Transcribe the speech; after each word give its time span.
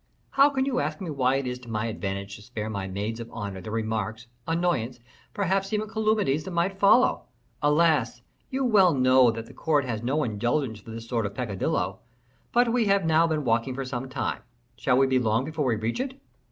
"How 0.31 0.49
can 0.49 0.65
you 0.65 0.79
ask 0.79 0.99
me 0.99 1.11
why 1.11 1.35
it 1.35 1.45
is 1.45 1.59
to 1.59 1.69
my 1.69 1.85
advantage 1.85 2.35
to 2.35 2.41
spare 2.41 2.71
my 2.71 2.87
maids 2.87 3.19
of 3.19 3.29
honor 3.31 3.61
the 3.61 3.69
remarks, 3.69 4.25
annoyances, 4.47 4.99
perhaps 5.31 5.71
even 5.71 5.87
calumnies, 5.87 6.43
that 6.43 6.49
might 6.49 6.79
follow? 6.79 7.25
Alas! 7.61 8.23
you 8.49 8.65
well 8.65 8.95
know 8.95 9.29
that 9.29 9.45
the 9.45 9.53
court 9.53 9.85
has 9.85 10.01
no 10.01 10.23
indulgence 10.23 10.79
for 10.79 10.89
this 10.89 11.07
sort 11.07 11.27
of 11.27 11.35
peccadillo. 11.35 11.99
But 12.51 12.73
we 12.73 12.85
have 12.85 13.05
now 13.05 13.27
been 13.27 13.45
walking 13.45 13.75
for 13.75 13.85
some 13.85 14.09
time, 14.09 14.41
shall 14.75 14.97
we 14.97 15.05
be 15.05 15.19
long 15.19 15.45
before 15.45 15.65
we 15.65 15.75
reach 15.75 15.99
it?" 15.99 16.19